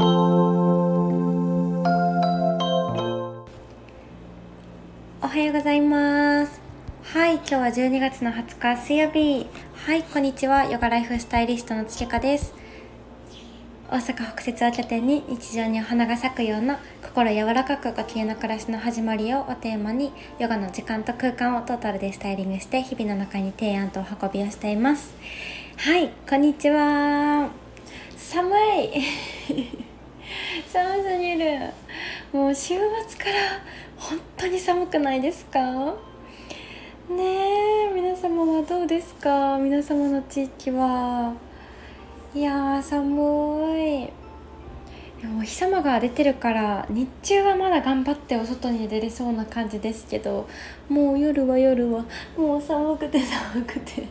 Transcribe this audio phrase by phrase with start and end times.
[5.26, 6.60] はようございます。
[7.02, 9.48] はい今日は12月の20日水曜日。
[9.74, 10.66] はいこんにちは。
[10.66, 12.54] ヨガライフスタイリストのつけかです。
[13.90, 25.12] 大阪北節を拠点に日常にお花が咲くような心柔らかくご機嫌な暮らしの始まりをおテーマにヨガの時間と空間をトータルでスタイリングして日々の中に提案とお運びをしています。
[25.76, 27.50] はいこんにちは。
[28.16, 28.54] 寒
[29.48, 29.87] い。
[30.78, 31.58] 寒すぎる
[32.32, 32.74] もう週
[33.08, 33.60] 末から
[33.96, 35.58] 本当に寒くないですか？
[37.10, 37.24] ね
[37.90, 39.58] え皆様はどうですか？
[39.58, 41.34] 皆様の地域は。
[42.32, 43.02] いやー寒
[43.76, 44.12] い。
[45.20, 50.48] でもお日様が出てるから日中はまだ頑張ってお外に出れそうな感じですけど
[50.88, 52.04] もう夜は夜は
[52.36, 54.06] もう寒くて寒くて。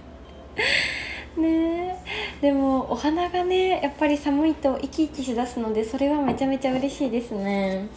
[1.40, 2.04] ね。
[2.42, 7.88] でもお花がねやっぱり寒いと生き生きしだすのでそれはめちゃめちゃ嬉しいですね。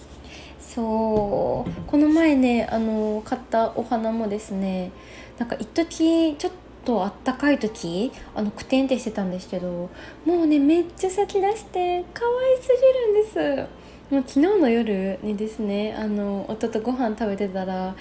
[0.59, 1.91] そう。
[1.91, 4.93] この前ねあの買ったお花もですね
[5.39, 6.53] なんか一時ちょっ
[6.85, 9.91] とあったかい時あのくてんってしてたんですけど
[10.25, 13.81] もうねめっちゃ咲き出して可愛すぎるんです。
[14.11, 17.95] もう昨日の夜にですねあの夫とご飯食べてたら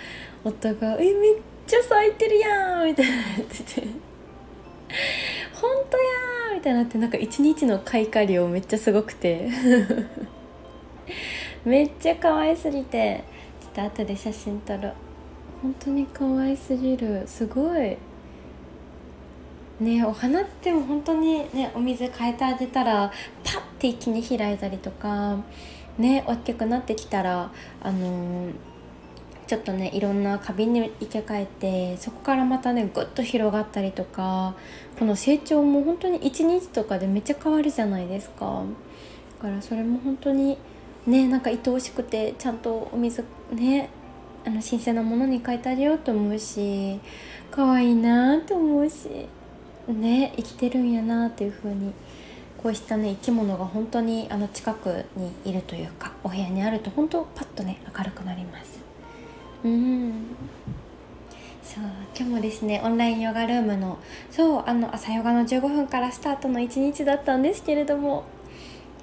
[0.43, 1.35] 夫が「えめっ
[1.67, 3.87] ちゃ咲いてるやん」みたいな言ってて
[5.53, 9.49] 「本当やーみたいになってなんか一日の開花量めっちゃすごくて。
[11.65, 13.23] めっちゃ可愛すぎて
[13.61, 14.93] ちょっと後で写真撮ろう。
[15.61, 17.23] 本当に可愛すぎる。
[17.25, 17.97] すごい。
[19.79, 23.11] ねお花っても本当にねお水変えてあげたら
[23.43, 25.37] パッて一気に開いたりとか
[25.97, 27.51] ね大きくなってきたら
[27.81, 28.53] あのー、
[29.49, 34.53] ちょっとねいろんな花瓶に生け替えてそこからまたねぐっと広がったりとか
[34.99, 38.61] この成長も本当に1日とかでめっちゃ変わるじゃないですか。
[39.41, 40.59] だからそれも本当に
[41.07, 43.89] ねなんか愛おしくてちゃんとお水ね
[44.45, 46.99] あの新鮮なものに変えてあげようと思うし
[47.49, 49.25] 可愛いなと思うし
[49.87, 51.91] ね生きてるんやなっていう風に
[52.55, 58.78] こうしたね生き物が本当にあの近くにいるというかお部屋にあると本当パッとね明るくなります。
[59.63, 60.13] うん。
[61.63, 61.83] そう
[62.15, 63.99] 今日もですねオンラインヨガルームの
[64.31, 68.23] そうあの朝ヨガの15分からスタートの一日だったんですけれども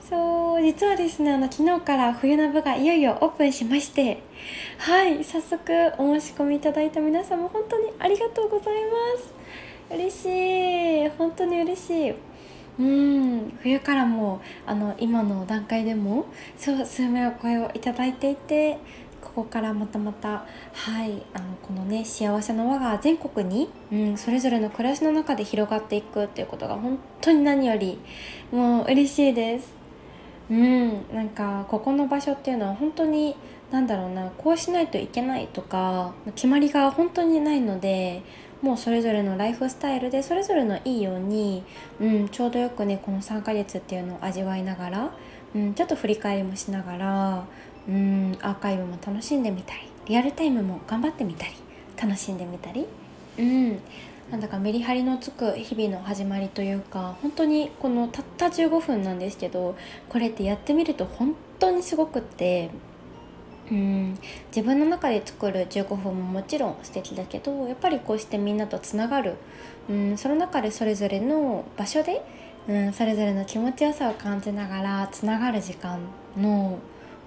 [0.09, 4.21] そう実はですねあの昨日から冬の部がいよいよオープンしまして
[4.79, 9.37] はい早速お申し込みいただいた皆様本当にありがとうございます。
[9.89, 10.27] 嬉し
[11.07, 11.09] い。
[11.11, 12.15] 本当に嬉しい。
[12.79, 13.59] うん。
[13.63, 16.27] 冬からもあの今の段階でも
[16.59, 18.79] そう数名お声をいただいていて
[19.27, 27.99] ここからまたまたはいあのこのね幸せの輪が全国に、うん、それぞれの暮らしの中で広がっていくっていうことが本当に何より
[28.53, 29.75] もう嬉しいです。
[30.49, 33.35] うんなんかここの場所っていうのは本当に
[33.73, 38.23] 何だろうなこうしないといけないとか決まりが本当にないので
[38.63, 41.65] もうそれぞれのライフスタイルでそれぞれのいいように、
[42.01, 45.11] うん、ちょうどよくねこの3ヶ月っていうのを味わいながら、
[45.55, 47.45] うん、ちょっと振り返りもしながら、
[47.89, 51.67] うん、アーカイブも楽しんでみたりリアルタイムも頑張ってみたり。
[51.97, 52.87] 楽しんでみたり、
[53.39, 53.81] うん、
[54.31, 59.77] なんだかメリハリのつく日々の始まりというか本当にこのたった15分なんですけど
[60.09, 62.71] これってやってみると本当にすごくって
[63.71, 64.19] うん。
[64.55, 69.35] 自分の中で作る15分ももちろん素敵だけどやっぱりこうしてみんなとつながる、
[69.91, 72.23] うん、その中でそれぞれの場所で、
[72.69, 75.99] うん、それぞれの気持ちよさを感じながらつながる時間
[76.37, 76.79] の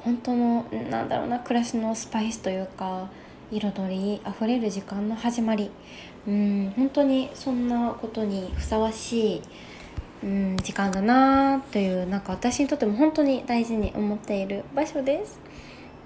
[0.04, 3.10] 本当のなんだろうな暮らしのスパイスというか
[3.52, 5.72] 彩りあふれる時間の始まり
[6.28, 9.42] うん本当にそんなことにふさわしい、
[10.24, 15.40] うん、時間だなというなんか私にとっても本当に大事に思っている場所です。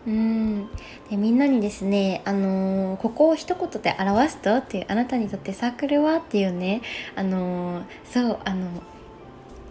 [0.05, 0.67] うん
[1.09, 6.81] でみんなにですね、あのー、ここを一言で表すとっていうあなたにとってサークルはっていうね、
[7.15, 8.67] あのー、そうあの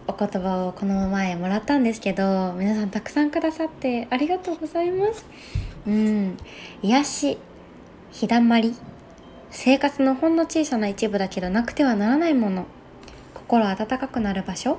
[0.06, 5.24] お言葉をこの前もらったんですけど皆さんたくさんくださってありがとうございます。
[5.86, 6.36] うん。
[6.82, 7.38] 癒し
[8.10, 8.74] 日だまり。
[9.50, 12.66] 生活のほんの小さな一部だけどなくてはならないもの。
[13.34, 14.78] 心温かくなる場所。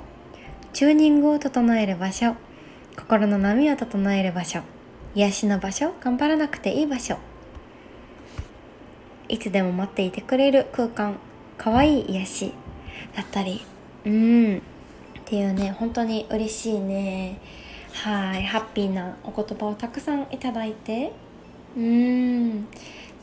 [0.73, 2.35] チューニングを整える場所。
[2.97, 4.61] 心の波を整える場所。
[5.15, 5.93] 癒しの場所。
[6.01, 7.17] 頑張らなくていい場所。
[9.29, 11.17] いつでも待っていてくれる空間。
[11.57, 12.53] かわいい癒し。
[13.15, 13.61] だったり
[14.05, 14.61] うん。
[15.23, 17.39] っていうね本当に嬉しいね。
[17.93, 21.13] はいハッピーなお言葉をたくさんいただいて。
[21.77, 22.67] うん。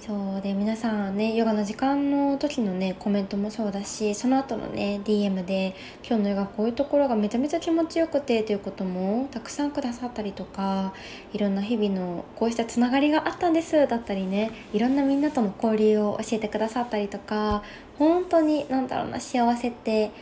[0.01, 10.95] そうで皆さんねヨガの時間の時のねコメントもそうだしその後のね DM で今日のヨガこういうところがめちゃめちゃ気持ちよくてということもたくさんくださったりとか
[11.35, 17.63] いろんな日々のこうしたつながりがあったんですだったりねいろんなみんなとの交流を教えてくださったりとか
[17.99, 20.13] 本当に何だろうな幸せって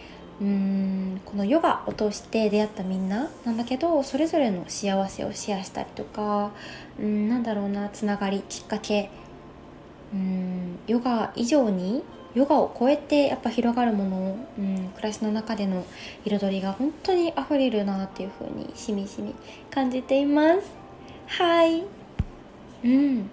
[0.41, 6.53] うーんこのヨガを通して出会ったみんななんだけどそれぞれの幸せをシェアしたりとか
[6.99, 9.11] うんなんだろうなつながりきっかけ。
[10.13, 12.03] うんヨガ以上に
[12.35, 15.85] ヨガを超えてやっぱ広がるもの、うん、暮らしの中での
[16.25, 19.35] 彩りが本当にあふれるなっていう風にしみしみ
[19.71, 20.71] 感じています。
[21.27, 21.85] はい。
[22.85, 23.31] うん。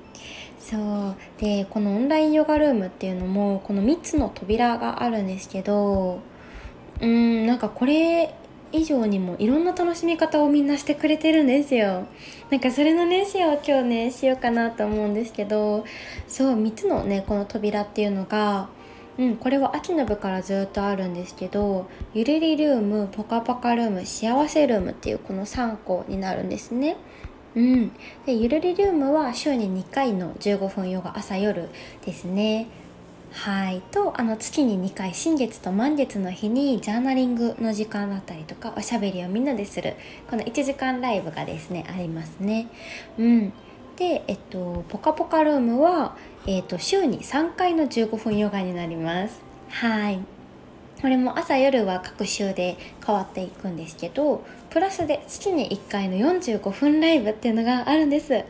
[0.59, 1.15] そう。
[1.37, 6.19] でこのオンラインヨガルームっていうのもこの3つの扉があるんですけど
[7.01, 8.33] うんなんかこれ
[8.71, 12.05] 以上にもいろんな楽しみ方をみんなしてくれてるんですよ。
[12.49, 15.85] なんかそれのねシェアを今日ねしようかなと思うんですけど
[16.27, 18.69] そう3つのねこの扉っていうのが
[19.17, 26.97] うんこれは秋の部からずっとあるんですけどゆるりルームポカポカルーム幸せルームっていうこの3個になるんですね。
[27.55, 27.91] うん、
[28.25, 31.69] でゆるりルームは週に2回の15分ヨガ朝夜
[32.05, 32.67] ですね。
[33.35, 39.95] はいとあの月に2回新月と満月の日にジャーナリングの時間だったりとかおしゃべりをみんなでする
[40.29, 42.67] この1時間ライブがですねありますね。
[43.19, 43.53] うん
[43.97, 49.41] で、えっと、ポカポカルームは、えっと、週に3回の15分ヨガになります。
[49.69, 50.19] はい。
[51.01, 58.43] これも朝夜は各週で変わっていくんですけど、プラスで月に1回の45分ライブっていうのがあるんです。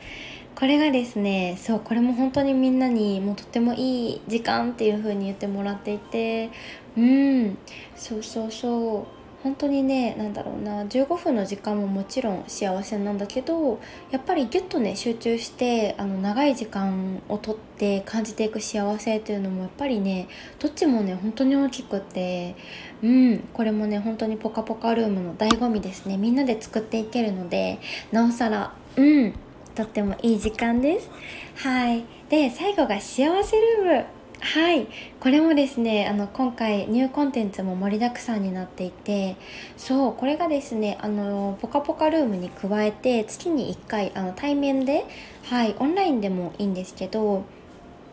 [0.56, 6.50] これがですねそうこれも本当にみんなにもうとってもいい時間っていう風に言ってもらっていて
[6.98, 7.57] うん
[7.96, 13.80] そうそうそう本当にね何だろうな15分の時間ももちろん幸せなんだけど
[14.10, 20.28] やっぱりギュッとね集中してあの長い時間をとって感じていく幸せっていうのもやっぱりね
[20.58, 22.56] どっちもね本当に大きくて
[23.04, 26.18] うんこれもね本当にポカポカルームの醍醐味ですね。
[26.18, 27.80] みんなで作っていけるので
[28.12, 29.34] なおさらうん。
[29.75, 31.10] とってもいい時間です。
[31.57, 32.06] はい。
[32.30, 34.06] で最後が幸せルーム。
[34.39, 34.88] はい。
[35.19, 39.36] これもですねあの今回ニューコンテンツも盛りだくさんになっていて
[39.75, 45.06] そうこれがですねあのポカポカルームに加えて月に1回あの対面で
[45.45, 47.44] はいオンラインでもいいんですけど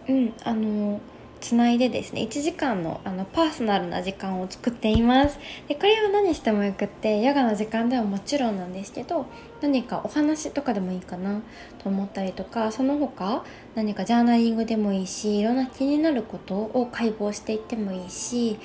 [0.08, 1.00] うんあの
[1.42, 5.38] つないでですね1時間のあのパーソナルな時間を作っています。
[5.66, 9.26] でこれは何してもよくってヨガの時間ではもちろんなんですけど
[9.60, 11.42] 何かお話とかでもいいかな
[11.82, 13.44] と思ったりとかその他
[13.74, 18.58] 何かジャーナリングでもいいしいろんな気になることを解剖していってもいいし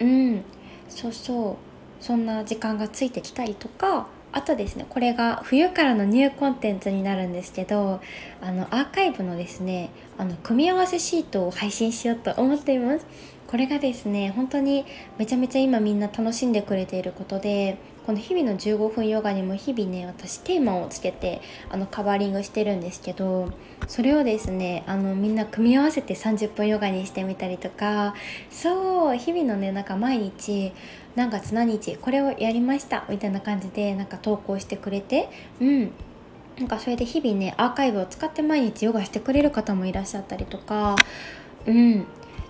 [0.00, 0.42] うん
[0.88, 1.56] そうそう
[2.04, 8.00] そんな時間がついてきたりとかあとですねこれが冬からのニューコンテンツになるんですけど
[8.40, 13.06] あのアーカイブのですねあの組み合わせシートを配信しようと思っています。
[13.46, 14.84] これがですね本当に
[15.16, 21.40] めちゃめちゃ今みんな楽しんでくれていることでこの日々の15分ヨガにも日々ね私テーマをつけて
[21.70, 23.50] あのカバーリングしてるんですけど
[23.86, 28.14] それをですねあのみんな組み合わせて30分ヨガにしてみたりとか
[28.50, 30.72] そう日々のねなんか毎日
[31.14, 35.28] 何月何日これをやりましたみたいな感じでなんか投稿してくれて
[35.60, 35.92] うん。
[36.58, 40.96] なんかそれで日々ねアーカイブを使って毎日ヨガしてくれる方もいらっしゃったりとか
[41.66, 42.06] うん。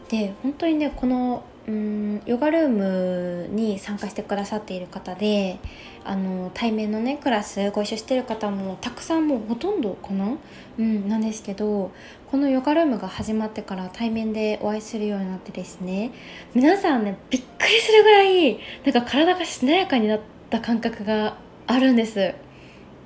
[0.08, 5.58] で本当にねこのうんヨガルームに参加してくださっている方で
[6.04, 10.36] あの対面のねクラスご一緒してる方もたくさんもうほとんどかな、
[10.78, 11.90] うん、なんですけど
[12.30, 16.10] このヨガルームが始まってから対面でお会いするようになってですね
[16.54, 22.34] 皆さんねびっくりするぐらいなんか体がしなやかになった感覚があるんです。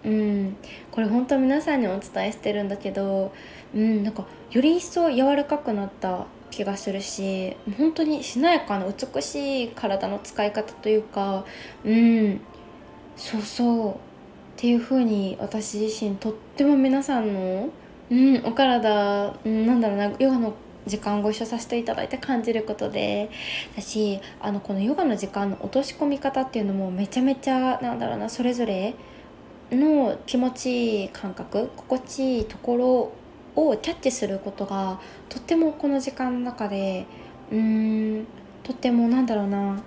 [0.05, 0.57] うん、
[0.91, 3.33] これ本当皆さんにお伝えしてるんだけど、
[3.75, 11.45] うん、なんかより一層柔らかくなった気がするし本当にしなやかな美しい体の使い方というか
[11.85, 12.41] うん
[13.17, 13.97] そうそうっ
[14.57, 17.69] ていう風に私自身とっても皆さんの、
[18.11, 20.55] うん、お体、うん、なんだろうなヨガの
[20.87, 23.31] 時間ご一緒させていただいて感じることで
[23.77, 28.95] だしあのこのヨガの時間の落とし込み方っていうのもめちゃめちゃなんだろうなそれぞれ
[29.71, 33.13] の気持ちいい感覚心地いいところ
[33.67, 37.07] をキャッチすることがとってもこの時間の中で
[37.51, 38.27] うーん
[38.63, 39.83] とってもなんだろうな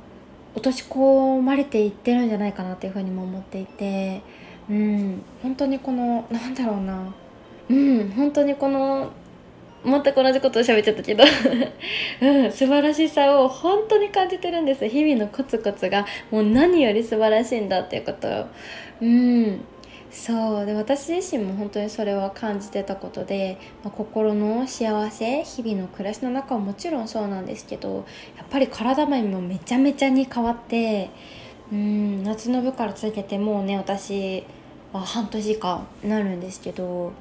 [0.54, 4.22] 落とし込まれていってるんじゃないかなっていうふうにも思っていて
[4.70, 7.14] うん本当にこのなんだろうな
[7.70, 9.12] うん本当にこの
[9.84, 11.24] 全く同じことを喋っちゃったけど
[12.22, 14.88] うん、素晴らしさを本当に感じてるんです。
[14.88, 18.46] 日々のコツコツがもう何より素晴らしいんだっていうこと
[19.02, 19.62] うん。
[20.12, 20.66] そう。
[20.66, 28.06] で私自身も本当にそれは感じてたことで、まあ、心の幸せ日々の暮らしの中はもちろんそうなんですけど
[28.38, 31.10] やっぱり体面もめちゃめちゃに変わって
[31.72, 34.44] うん夏の部から続けてもうね私
[34.92, 37.14] は半年以下なるんですけど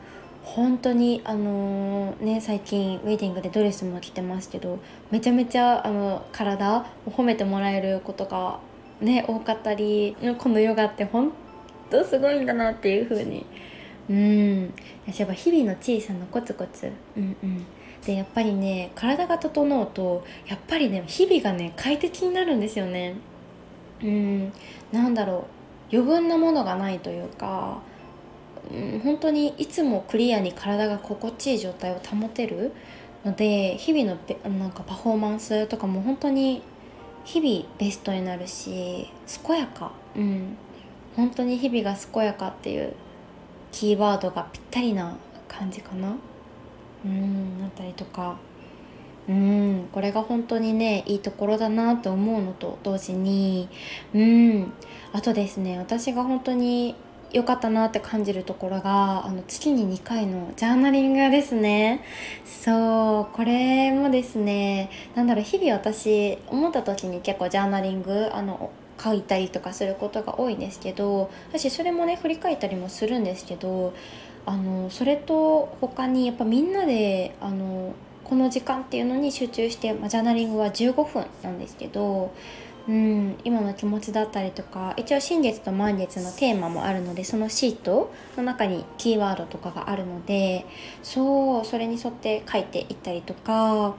[0.42, 4.80] 本当にあのー、ね最近ウェディングでドレスも着てますけど
[5.12, 8.58] めちゃめちゃあの体を褒めてもらえることが
[9.00, 11.49] ね多かったりこのヨガって本当
[12.04, 13.44] すごいんだなっていう風に。
[14.08, 14.74] うん。
[15.06, 16.90] やっぱ日々の小さなコツコツ。
[17.16, 17.66] うんうん。
[18.04, 23.14] でやっぱりね体が整うとやっぱりね日々がね快適になるんですよね。
[24.02, 24.52] うん。
[24.92, 25.46] なんだろ
[25.92, 25.96] う。
[25.96, 27.80] 余分なものがないというか、
[28.72, 32.72] うん、本当にいつもクリアに体が心地いい状態を保てる
[33.24, 36.62] ので日々のなんかパフォーマンスとかも本当に
[37.24, 39.08] 日々ベストになるし
[39.44, 39.92] 健やか。
[40.16, 40.56] うん。
[41.16, 42.94] 本当に日々が健やかっていう
[43.72, 45.16] キーワードがぴったりな
[45.48, 46.14] 感じかな。
[47.04, 48.36] うんなったりとか。
[49.28, 53.68] うんこれが本当にねいいところだなと思うのと同時に
[54.12, 54.72] うん
[55.12, 56.96] あとですね私が本当に
[57.32, 62.02] 良かったなって感じるところがあの月に2回のジャーナリングですね。
[62.44, 68.70] そうこれもですねなんだろう日々私思った時に結構ジャーナリングあの
[69.02, 73.94] 書いたりとかすることが多いんですけど私それもね振り返ったりもするんですけど
[74.46, 82.32] あのそれと他にやっぱみんなであのこの時間っていうのに集中して、まあ、ジャーナリングは15分なんですけど、
[82.88, 90.64] うん、今の気持ちだったりとか一応新月と満月のテーマもあるのでそのシートの中にキーワードとかがあるので
[91.02, 93.96] そうそれに沿って書いていったりとか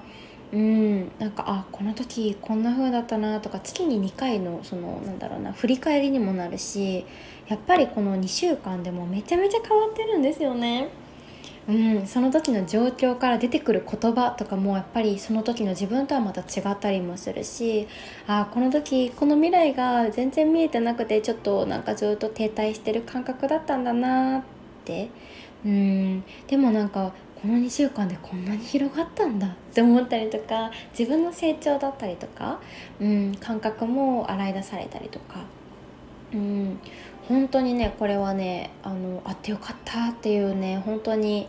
[0.54, 1.12] うん。
[1.20, 7.06] なんかあこの時こんな風だったなとか月に2回のそのなんだろうな振り返りにもなるし
[7.48, 10.90] やっぱりこの2週間でもめちゃめちゃ変わってるんですよね。
[11.70, 17.88] うん、その時の状況から出てくる言葉とかもやっぱりその時の自分とはまた違ったりもするし
[18.26, 24.44] あこの時この未来が全然見えてなくてちょっとなんかずっと停滞してる感覚だったんだなっ
[24.86, 25.10] て。
[25.64, 26.24] うん。
[26.48, 32.60] でもなんかこの2週間でこんなに広がったんだって思ったりとか自分の成長だったりとか、
[33.00, 35.40] うん、感覚も洗い出されたりとか、
[36.34, 36.80] うん、
[37.28, 41.48] 本当にねこれはねあのあってよかったっていうね本当に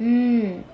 [0.00, 0.64] うん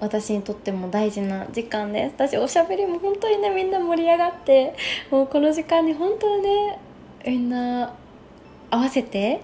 [0.00, 2.14] 私にとっても大事な時間です。
[2.16, 4.74] 私おしゃべりも本当にねみんな盛り上がって
[5.10, 6.78] もうこの時間に本当にね
[7.26, 7.94] みんな
[8.70, 9.42] 合わせて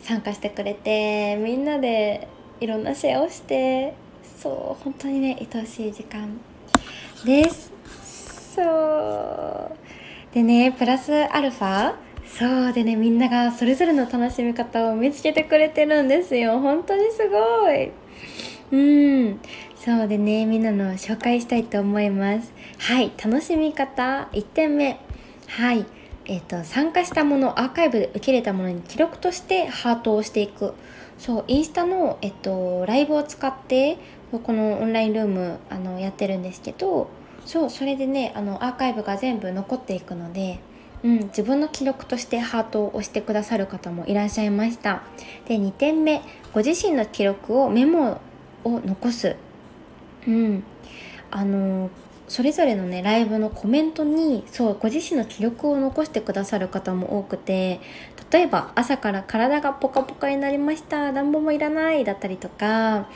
[0.00, 2.26] 参加してくれてみんなで
[2.60, 3.94] いろんなシェアをして
[4.40, 6.38] そう本当にね愛おしい時間
[7.24, 7.72] です。
[8.54, 9.76] そう。
[10.32, 11.94] でねプラスアルファ。
[12.24, 16.60] そうでねみんながそれぞれの楽しみ方を見つけてくれてるんですよ。
[16.60, 17.90] 本当にすごい。
[18.70, 19.40] うん。
[19.74, 22.52] そうでねみんなの紹介したいと思います。
[22.78, 25.00] はい楽しみ方1点目。
[25.48, 25.84] はい。
[26.26, 30.74] えーと、と参加したものアーカイブで受け入れたものに記録としてハートをしていく。
[31.18, 33.98] そうインスタの、えっと、ライブを使って
[34.32, 37.08] このオンラインルームあのやってるんですけど
[37.46, 40.60] そうそれでねあのアーカイブが全部残っていくので、
[41.02, 45.02] うん、自分の記録としてハートを押してくださる方もいらっしゃいました。
[45.46, 46.20] で2点目
[46.52, 48.20] ご自身の記録をメモ
[48.64, 49.36] を残す。
[50.26, 50.62] うん。
[51.30, 51.90] あの
[52.28, 57.80] それぞれのねライブのコメントにそうご自身の記録を残してくださる方も多くて
[58.30, 63.08] 例えば朝から体がポカポカになりました暖房もいらないだったりとか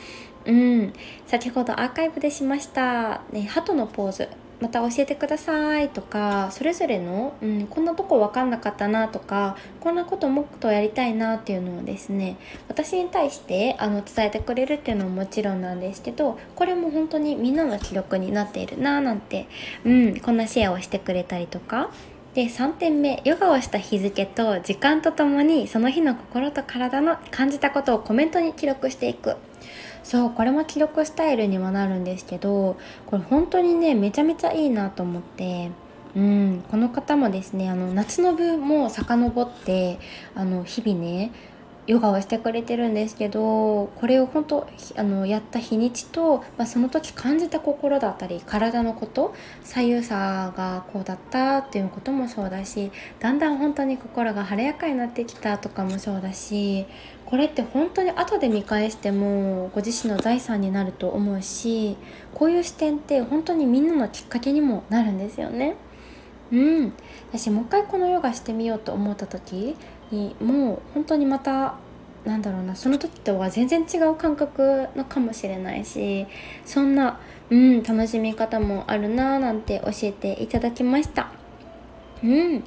[0.45, 0.93] うん。
[1.25, 4.29] 先ほどアーカイブでしました、ね、鳩のポーズ。
[4.63, 12.37] また教えてくださいとかそれぞれの、うん、こんなとこ分かんなかったなとかこんなこともっとやりたいなっていうのをですね
[12.69, 19.47] 私に対してあの伝えてくれるっていうのももちろんなんですけどこれも本当にみんなの記録になっているななんて、
[19.83, 21.91] うん、こんなシェアをしてくれたりとか。
[22.33, 29.35] で3点目ヨガをした日付と時間とともにその日の心と体の感じたことをコメントに記録していく。
[30.03, 35.71] そうこれも記録スタイルにはなるんですけどこれ本当にねめちゃめちゃいいなと思って
[36.15, 39.99] うんこの方もですねあの夏の部も遡って
[40.35, 41.31] あの日々ね
[41.85, 49.33] ヨガをしてくれてるんですけどこれを本当あのやった日にちと、まあ、その時感じた心だったり体のこと
[49.63, 56.85] 左右差がこうだったっていうこともそうだしだんだん本当に心が晴れやかになってきたとかもそうだし
[57.33, 61.97] これって本当に後で見返してもご自身の財産になると思うし
[62.35, 65.75] こういう視点って本当にみんなのきっかけにもなるんですよね。
[66.51, 66.93] うん、
[67.31, 69.75] 私もう一回このヨガしてみようと思った時
[70.11, 71.73] にもう本当にまた
[72.23, 76.27] なんだろうなその時とは全然違う感覚のかもしれないし
[76.65, 81.31] そんな、うん、楽しみ方もあるなーなんて教えていただきました。
[82.23, 82.59] うん。
[82.59, 82.65] で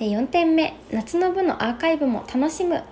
[0.00, 0.74] 4点目。
[0.90, 2.82] 夏の部のアーカイブも楽しむ。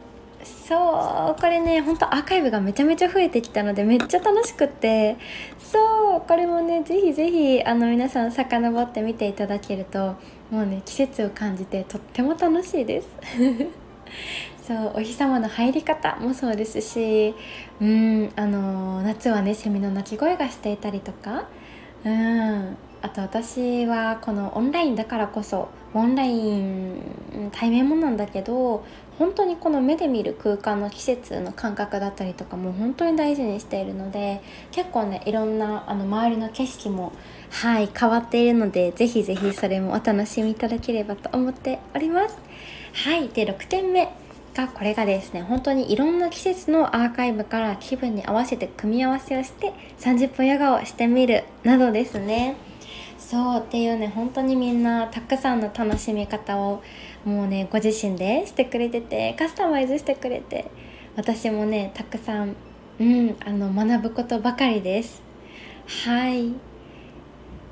[0.44, 5.16] そうこれねほんとアーカイブがめちゃめちゃ増えてきたのでめっちゃ楽しくって。
[5.58, 10.16] そうこれもねぜひぜひあの皆さん遡って見ていただけると
[10.50, 13.08] もうね季節を感じてとっても楽しいです。
[14.66, 17.34] そうお日様の入り方もそうですし
[17.80, 21.44] うんあの夏はねセミの鳴き声がしていたりとか。
[22.04, 22.76] うん。
[23.02, 28.84] あと私はこのオンラインだからこそオンライン対面もなんだけど
[29.18, 37.12] 本当にこの目で見る空間の季節の感覚だったりとかも本当に大事にしているので結構ねいろんなあの周りの景色も
[37.50, 42.38] はい変わっているのでぜひぜひそれもお楽しみいただければと思っております。
[42.92, 44.08] はいで6点目
[44.54, 52.56] がこれがですね本当にいろんな季節のアーカイブから気分に合わせて組み合わせをして30分ヨガをしてみるなどですね。
[53.20, 56.82] そうっていうね本当にみんなたくさんの楽しみ方を
[57.24, 60.70] もうねご自身でしてくれててカスタマイズしてくれて
[61.16, 62.56] 私もねたくさん、
[62.98, 65.22] うん、あの学ぶことばかりです。
[66.04, 66.54] はい。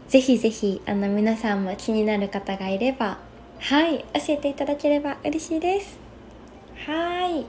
[0.09, 3.19] ぜひぜひあの皆さんも気になる方がいれば
[3.61, 5.99] はい教えていただければ嬉しいです。
[6.87, 7.47] はい。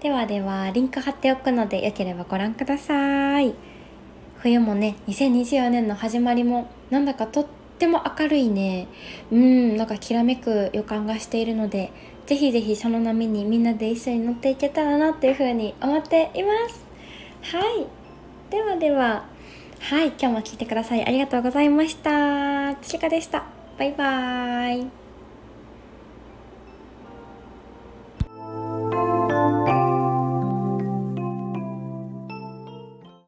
[0.00, 3.54] ではではリンク貼っておくのでよければご覧ください。
[4.46, 7.46] 冬もね2024年の始まりもなんだかとっ
[7.80, 8.86] ても明るいね。
[9.32, 11.90] うんなんかきらめく予感がしているので
[12.26, 16.86] ぜひぜひその波にみんなで一緒に乗っていけたらなっていうふうに思っています。
[17.56, 17.86] はい。
[18.48, 19.24] ではでは
[19.80, 21.04] はい今日も聞いてください。
[21.04, 22.76] ありがとうございました。
[22.76, 23.42] ちかでした。
[23.76, 25.05] バイバーイ。